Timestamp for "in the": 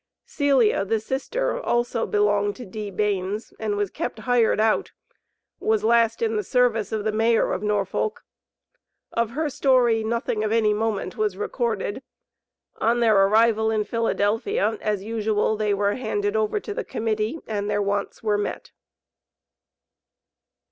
6.23-6.43